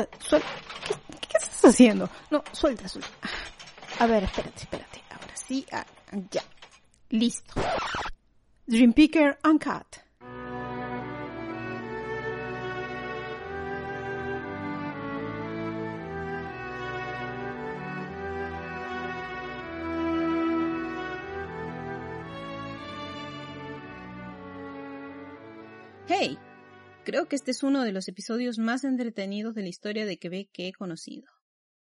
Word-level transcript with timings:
Ah, 0.00 0.06
suel- 0.18 0.42
¿Qué, 0.86 0.94
¿Qué 1.20 1.38
estás 1.38 1.64
haciendo? 1.64 2.08
No, 2.30 2.42
suelta, 2.52 2.88
suelta. 2.88 3.10
A 3.98 4.06
ver, 4.06 4.24
espérate, 4.24 4.60
espérate. 4.60 5.02
Ahora 5.10 5.36
sí, 5.36 5.66
ah, 5.72 5.84
ya. 6.30 6.42
Listo. 7.10 7.54
Dream 8.66 8.92
Picker 8.92 9.38
Uncut. 9.44 9.86
Hey, 26.06 26.36
creo 27.04 27.28
que 27.28 27.36
este 27.36 27.50
es 27.50 27.62
uno 27.62 27.82
de 27.82 27.92
los 27.92 28.08
episodios 28.08 28.58
más 28.58 28.84
entretenidos 28.84 29.54
de 29.54 29.62
la 29.62 29.68
historia 29.68 30.06
de 30.06 30.18
Quebec 30.18 30.50
que 30.52 30.68
he 30.68 30.72
conocido. 30.72 31.30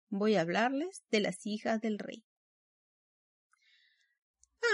Voy 0.09 0.35
a 0.35 0.43
hablarles 0.43 1.05
de 1.11 1.21
las 1.21 1.47
hijas 1.47 1.81
del 1.81 1.99
rey. 1.99 2.25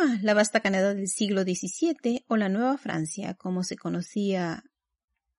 Ah, 0.01 0.19
la 0.23 0.35
vasta 0.35 0.61
Canadá 0.61 0.95
del 0.95 1.09
siglo 1.09 1.43
XVII 1.43 2.25
o 2.29 2.37
la 2.37 2.49
Nueva 2.49 2.77
Francia, 2.77 3.35
como 3.35 3.63
se 3.63 3.77
conocía 3.77 4.65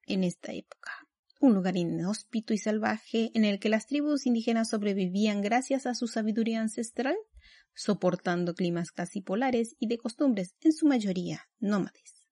en 0.06 0.24
esta 0.24 0.54
época. 0.54 0.92
Un 1.40 1.54
lugar 1.54 1.78
inhóspito 1.78 2.54
y 2.54 2.58
salvaje 2.58 3.30
en 3.34 3.44
el 3.46 3.60
que 3.60 3.70
las 3.70 3.86
tribus 3.86 4.26
indígenas 4.26 4.70
sobrevivían 4.70 5.42
gracias 5.42 5.86
a 5.86 5.94
su 5.94 6.08
sabiduría 6.08 6.62
ancestral, 6.62 7.16
soportando 7.76 8.56
climas 8.56 8.92
casi 8.92 9.22
polares 9.22 9.76
y 9.80 9.88
de 9.88 9.98
costumbres, 9.98 10.56
en 10.62 10.74
su 10.74 10.88
mayoría, 10.88 11.50
nómades. 11.60 12.27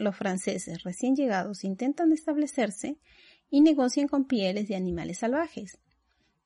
Los 0.00 0.16
franceses 0.16 0.82
recién 0.82 1.14
llegados 1.14 1.62
intentan 1.62 2.10
establecerse 2.10 2.96
y 3.50 3.60
negocian 3.60 4.08
con 4.08 4.24
pieles 4.24 4.66
de 4.66 4.74
animales 4.74 5.18
salvajes. 5.18 5.78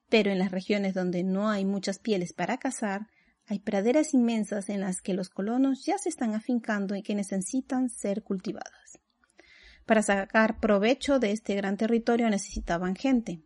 Pero 0.09 0.33
en 0.33 0.41
las 0.41 0.51
regiones 0.51 0.93
donde 0.93 1.23
no 1.23 1.49
hay 1.49 1.65
muchas 1.65 2.01
pieles 2.01 2.33
para 2.33 2.59
cazar, 2.59 3.07
hay 3.47 3.61
praderas 3.61 4.13
inmensas 4.13 4.71
en 4.71 4.81
las 4.81 5.01
que 5.01 5.15
los 5.15 5.29
colonos 5.29 5.85
ya 5.87 5.99
se 5.99 6.09
están 6.09 6.35
afincando 6.35 6.97
y 6.97 7.05
que 7.05 7.15
necesitan 7.15 7.91
ser 7.91 8.25
cultivadas. 8.25 8.99
Para 9.87 10.03
sacar 10.03 10.59
provecho 10.59 11.21
de 11.21 11.31
este 11.31 11.55
gran 11.55 11.77
territorio 11.77 12.29
necesitaban 12.31 12.97
gente. 12.97 13.45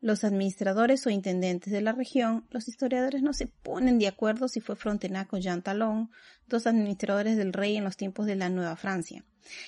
Los 0.00 0.22
administradores 0.22 1.04
o 1.06 1.10
intendentes 1.10 1.72
de 1.72 1.80
la 1.80 1.92
región, 1.92 2.46
los 2.50 2.68
historiadores 2.68 3.22
no 3.22 3.32
se 3.32 3.48
ponen 3.48 3.98
de 3.98 4.06
acuerdo 4.06 4.46
si 4.46 4.60
fue 4.60 4.76
Frontenac 4.76 5.32
o 5.32 5.38
Jean 5.38 5.62
Talon, 5.62 6.10
dos 6.46 6.68
administradores 6.68 7.36
del 7.36 7.52
rey 7.52 7.76
en 7.76 7.82
los 7.82 7.96
tiempos 7.96 8.26
de 8.26 8.36
la 8.36 8.48
Nueva 8.48 8.76
Francia. 8.76 9.24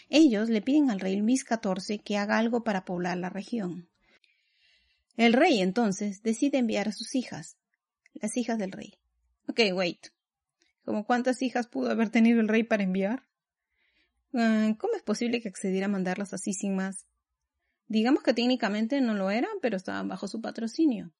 Ellos 0.08 0.48
le 0.48 0.62
piden 0.62 0.90
al 0.90 1.00
rey 1.00 1.16
Luis 1.16 1.44
XIV 1.44 2.00
que 2.02 2.16
haga 2.16 2.38
algo 2.38 2.62
para 2.62 2.84
poblar 2.84 3.18
la 3.18 3.28
región. 3.28 3.88
El 5.16 5.32
rey 5.32 5.60
entonces 5.60 6.22
decide 6.22 6.58
enviar 6.58 6.88
a 6.88 6.92
sus 6.92 7.16
hijas, 7.16 7.56
las 8.14 8.36
hijas 8.36 8.58
del 8.58 8.70
rey. 8.70 8.94
Ok, 9.48 9.60
wait. 9.74 10.06
¿Cómo 10.84 11.04
cuántas 11.04 11.42
hijas 11.42 11.66
pudo 11.66 11.90
haber 11.90 12.10
tenido 12.10 12.40
el 12.40 12.48
rey 12.48 12.62
para 12.62 12.84
enviar? 12.84 13.24
Uh, 14.32 14.76
¿Cómo 14.76 14.94
es 14.94 15.02
posible 15.02 15.40
que 15.40 15.48
accediera 15.48 15.86
a 15.86 15.90
mandarlas 15.90 16.32
así 16.32 16.52
sin 16.52 16.76
más? 16.76 17.06
Digamos 17.90 18.22
que 18.22 18.32
técnicamente 18.32 19.00
no 19.00 19.14
lo 19.14 19.32
eran, 19.32 19.50
pero 19.60 19.76
estaban 19.76 20.06
bajo 20.06 20.28
su 20.28 20.40
patrocinio. 20.40 21.12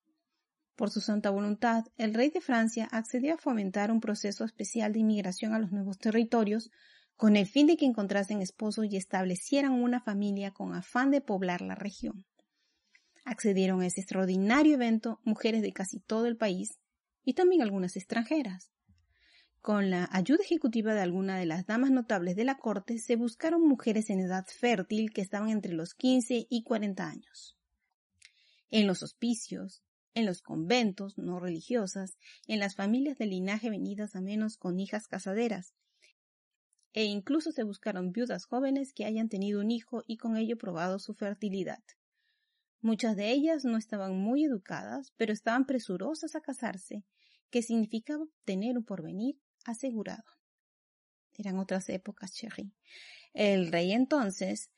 Por 0.77 0.89
su 0.89 1.01
santa 1.01 1.31
voluntad, 1.31 1.87
el 1.97 2.15
rey 2.15 2.31
de 2.31 2.41
Francia 2.41 2.89
accedió 2.93 3.35
a 3.35 3.39
fomentar 3.39 3.91
un 3.91 4.01
proceso 4.01 4.45
especial 4.45 4.93
de 4.93 5.01
inmigración 5.01 5.53
a 5.53 5.59
los 5.59 5.73
nuevos 5.73 5.99
territorios 5.99 6.71
con 7.17 7.35
el 7.35 7.49
fin 7.49 7.67
de 7.67 7.77
que 7.77 7.87
encontrasen 7.87 8.41
esposos 8.41 8.87
y 8.89 8.97
establecieran 8.97 9.73
una 9.73 10.01
familia 10.01 10.53
con 10.53 10.73
afán 10.73 11.11
de 11.11 11.21
poblar 11.21 11.61
la 11.61 11.75
región. 11.75 12.25
Accedieron 13.25 13.81
a 13.81 13.87
ese 13.87 14.03
extraordinario 14.03 14.75
evento 14.75 15.19
mujeres 15.25 15.63
de 15.63 15.73
casi 15.73 15.99
todo 15.99 16.27
el 16.27 16.37
país 16.37 16.79
y 17.25 17.35
también 17.35 17.63
algunas 17.63 17.97
extranjeras. 17.97 18.71
Con 19.63 19.91
la 19.91 20.09
ayuda 20.11 20.43
ejecutiva 20.43 20.95
de 20.95 21.03
alguna 21.03 21.37
de 21.37 21.45
las 21.45 21.67
damas 21.67 21.91
notables 21.91 22.35
de 22.35 22.45
la 22.45 22.57
corte, 22.57 22.99
se 22.99 23.17
buscaron 23.17 23.61
mujeres 23.61 24.09
en 24.09 24.21
edad 24.21 24.47
fértil 24.47 25.13
que 25.13 25.21
estaban 25.21 25.51
entre 25.51 25.75
los 25.75 25.93
15 25.93 26.47
y 26.49 26.63
40 26.63 27.07
años. 27.07 27.59
En 28.71 28.87
los 28.87 29.03
hospicios, 29.03 29.83
en 30.15 30.25
los 30.25 30.41
conventos 30.41 31.19
no 31.19 31.41
religiosas, 31.41 32.17
en 32.47 32.59
las 32.59 32.75
familias 32.75 33.19
de 33.19 33.27
linaje 33.27 33.69
venidas 33.69 34.17
a 34.17 34.23
menos 34.23 34.57
con 34.57 34.81
hijas 34.81 35.09
casaderas, 35.09 35.75
e 36.95 37.05
incluso 37.05 37.53
se 37.53 37.63
buscaron 37.63 38.13
viudas 38.13 38.47
jóvenes 38.47 38.95
que 38.95 39.05
hayan 39.05 39.29
tenido 39.29 39.61
un 39.61 39.71
hijo 39.71 40.05
y 40.07 40.17
con 40.17 40.39
ello 40.39 40.57
probado 40.57 40.99
su 40.99 41.13
fertilidad. 41.13 41.83
Muchas 42.81 43.15
de 43.15 43.31
ellas 43.31 43.67
no 43.67 43.77
estaban 43.77 44.19
muy 44.19 44.43
educadas, 44.43 45.13
pero 45.19 45.35
estaban 45.35 45.67
presurosas 45.67 46.35
a 46.35 46.41
casarse, 46.41 47.05
que 47.51 47.61
significaba 47.61 48.25
tener 48.45 48.79
un 48.79 48.85
porvenir 48.85 49.39
asegurado. 49.65 50.25
Eran 51.37 51.59
otras 51.59 51.89
épocas, 51.89 52.33
Cherry. 52.33 52.73
El 53.33 53.71
rey 53.71 53.93
entonces 53.93 54.71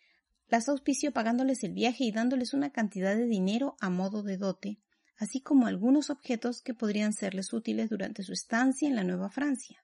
las 0.48 0.68
auspició 0.68 1.12
pagándoles 1.12 1.64
el 1.64 1.72
viaje 1.72 2.04
y 2.04 2.12
dándoles 2.12 2.52
una 2.52 2.70
cantidad 2.70 3.16
de 3.16 3.26
dinero 3.26 3.76
a 3.80 3.88
modo 3.88 4.22
de 4.22 4.36
dote, 4.36 4.78
así 5.16 5.40
como 5.40 5.66
algunos 5.66 6.10
objetos 6.10 6.60
que 6.60 6.74
podrían 6.74 7.14
serles 7.14 7.52
útiles 7.52 7.88
durante 7.88 8.22
su 8.22 8.32
estancia 8.32 8.88
en 8.88 8.96
la 8.96 9.04
Nueva 9.04 9.30
Francia. 9.30 9.82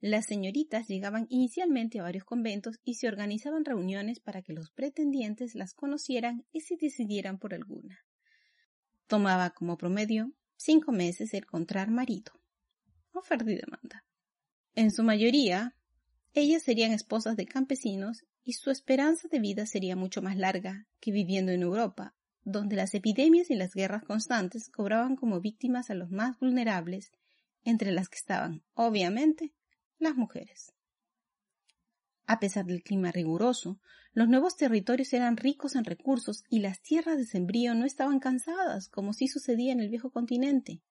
Las 0.00 0.26
señoritas 0.26 0.88
llegaban 0.88 1.26
inicialmente 1.28 2.00
a 2.00 2.02
varios 2.02 2.24
conventos 2.24 2.80
y 2.84 2.94
se 2.94 3.06
organizaban 3.08 3.64
reuniones 3.64 4.18
para 4.18 4.42
que 4.42 4.52
los 4.52 4.70
pretendientes 4.70 5.54
las 5.54 5.74
conocieran 5.74 6.44
y 6.52 6.60
se 6.60 6.76
decidieran 6.76 7.38
por 7.38 7.54
alguna. 7.54 8.04
Tomaba 9.06 9.50
como 9.50 9.76
promedio 9.76 10.32
cinco 10.56 10.90
meses 10.90 11.34
el 11.34 11.44
encontrar 11.44 11.90
marido. 11.90 12.32
Oferta 13.12 13.50
y 13.50 13.56
demanda. 13.56 14.04
En 14.74 14.90
su 14.90 15.02
mayoría, 15.02 15.76
ellas 16.34 16.62
serían 16.62 16.92
esposas 16.92 17.36
de 17.36 17.46
campesinos 17.46 18.24
y 18.44 18.54
su 18.54 18.70
esperanza 18.70 19.28
de 19.28 19.38
vida 19.38 19.66
sería 19.66 19.96
mucho 19.96 20.22
más 20.22 20.36
larga 20.36 20.86
que 21.00 21.12
viviendo 21.12 21.52
en 21.52 21.62
Europa, 21.62 22.14
donde 22.44 22.76
las 22.76 22.94
epidemias 22.94 23.50
y 23.50 23.54
las 23.54 23.74
guerras 23.74 24.02
constantes 24.02 24.70
cobraban 24.70 25.16
como 25.16 25.40
víctimas 25.40 25.90
a 25.90 25.94
los 25.94 26.10
más 26.10 26.38
vulnerables, 26.38 27.12
entre 27.64 27.92
las 27.92 28.08
que 28.08 28.16
estaban, 28.16 28.62
obviamente, 28.74 29.52
las 29.98 30.16
mujeres. 30.16 30.72
A 32.26 32.40
pesar 32.40 32.64
del 32.64 32.82
clima 32.82 33.12
riguroso, 33.12 33.78
los 34.14 34.28
nuevos 34.28 34.56
territorios 34.56 35.12
eran 35.12 35.36
ricos 35.36 35.74
en 35.74 35.84
recursos 35.84 36.44
y 36.48 36.60
las 36.60 36.80
tierras 36.82 37.18
de 37.18 37.26
sembrío 37.26 37.74
no 37.74 37.84
estaban 37.84 38.20
cansadas, 38.20 38.88
como 38.88 39.12
sí 39.12 39.28
sucedía 39.28 39.72
en 39.72 39.80
el 39.80 39.88
viejo 39.88 40.10
continente. 40.10 40.82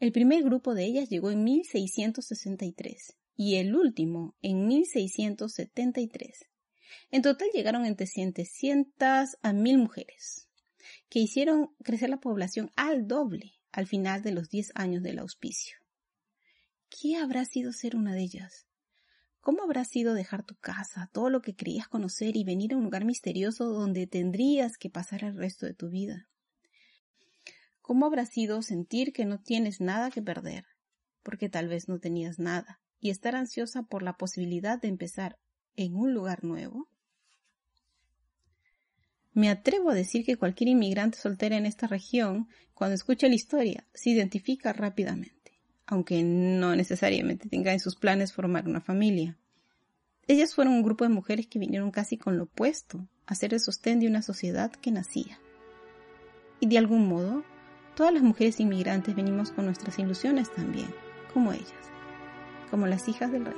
El 0.00 0.12
primer 0.12 0.42
grupo 0.42 0.74
de 0.74 0.86
ellas 0.86 1.10
llegó 1.10 1.30
en 1.30 1.44
1663 1.44 3.18
y 3.36 3.56
el 3.56 3.76
último 3.76 4.34
en 4.40 4.66
1673. 4.66 6.46
En 7.10 7.20
total 7.20 7.48
llegaron 7.52 7.84
entre 7.84 8.06
700 8.06 9.36
a 9.42 9.52
1000 9.52 9.76
mujeres, 9.76 10.48
que 11.10 11.18
hicieron 11.18 11.68
crecer 11.84 12.08
la 12.08 12.16
población 12.16 12.70
al 12.76 13.06
doble 13.06 13.60
al 13.72 13.86
final 13.86 14.22
de 14.22 14.32
los 14.32 14.48
10 14.48 14.72
años 14.74 15.02
del 15.02 15.18
auspicio. 15.18 15.76
¿Qué 16.88 17.16
habrá 17.16 17.44
sido 17.44 17.74
ser 17.74 17.94
una 17.94 18.14
de 18.14 18.22
ellas? 18.22 18.66
¿Cómo 19.42 19.62
habrá 19.64 19.84
sido 19.84 20.14
dejar 20.14 20.44
tu 20.44 20.56
casa, 20.56 21.10
todo 21.12 21.28
lo 21.28 21.42
que 21.42 21.54
creías 21.54 21.88
conocer 21.88 22.36
y 22.36 22.44
venir 22.44 22.72
a 22.72 22.78
un 22.78 22.84
lugar 22.84 23.04
misterioso 23.04 23.66
donde 23.66 24.06
tendrías 24.06 24.78
que 24.78 24.88
pasar 24.88 25.24
el 25.24 25.36
resto 25.36 25.66
de 25.66 25.74
tu 25.74 25.90
vida? 25.90 26.29
¿Cómo 27.90 28.06
habrá 28.06 28.24
sido 28.24 28.62
sentir 28.62 29.12
que 29.12 29.24
no 29.24 29.40
tienes 29.40 29.80
nada 29.80 30.12
que 30.12 30.22
perder, 30.22 30.64
porque 31.24 31.48
tal 31.48 31.66
vez 31.66 31.88
no 31.88 31.98
tenías 31.98 32.38
nada, 32.38 32.78
y 33.00 33.10
estar 33.10 33.34
ansiosa 33.34 33.82
por 33.82 34.04
la 34.04 34.12
posibilidad 34.12 34.80
de 34.80 34.86
empezar 34.86 35.40
en 35.74 35.96
un 35.96 36.14
lugar 36.14 36.44
nuevo? 36.44 36.88
Me 39.32 39.48
atrevo 39.48 39.90
a 39.90 39.94
decir 39.94 40.24
que 40.24 40.36
cualquier 40.36 40.68
inmigrante 40.68 41.18
soltera 41.18 41.56
en 41.56 41.66
esta 41.66 41.88
región, 41.88 42.46
cuando 42.74 42.94
escucha 42.94 43.26
la 43.26 43.34
historia, 43.34 43.84
se 43.92 44.10
identifica 44.10 44.72
rápidamente, 44.72 45.60
aunque 45.84 46.22
no 46.22 46.76
necesariamente 46.76 47.48
tenga 47.48 47.72
en 47.72 47.80
sus 47.80 47.96
planes 47.96 48.32
formar 48.32 48.68
una 48.68 48.80
familia. 48.80 49.36
Ellas 50.28 50.54
fueron 50.54 50.74
un 50.74 50.84
grupo 50.84 51.02
de 51.02 51.10
mujeres 51.10 51.48
que 51.48 51.58
vinieron 51.58 51.90
casi 51.90 52.16
con 52.16 52.38
lo 52.38 52.44
opuesto, 52.44 53.08
a 53.26 53.34
ser 53.34 53.52
el 53.52 53.58
sostén 53.58 53.98
de 53.98 54.06
una 54.06 54.22
sociedad 54.22 54.70
que 54.70 54.92
nacía. 54.92 55.40
Y 56.60 56.68
de 56.68 56.78
algún 56.78 57.08
modo, 57.08 57.42
todas 58.00 58.14
las 58.14 58.22
mujeres 58.22 58.58
inmigrantes 58.60 59.14
venimos 59.14 59.50
con 59.50 59.66
nuestras 59.66 59.98
ilusiones 59.98 60.50
también, 60.54 60.88
como 61.34 61.52
ellas, 61.52 61.70
como 62.70 62.86
las 62.86 63.06
hijas 63.08 63.30
del 63.30 63.44
rey. 63.44 63.54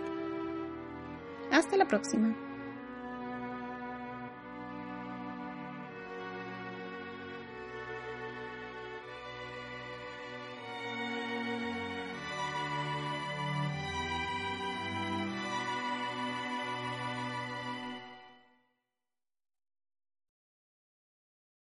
Hasta 1.53 1.77
la 1.77 1.87
próxima. 1.87 2.35